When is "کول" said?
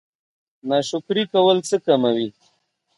1.33-1.57